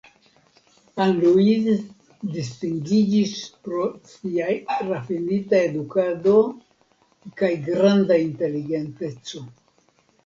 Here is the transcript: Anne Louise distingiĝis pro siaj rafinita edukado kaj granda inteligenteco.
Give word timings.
Anne 1.03 1.19
Louise 1.25 1.73
distingiĝis 2.37 3.35
pro 3.67 3.85
siaj 4.13 4.55
rafinita 4.89 5.59
edukado 5.69 6.35
kaj 7.43 7.51
granda 7.69 8.21
inteligenteco. 8.27 9.47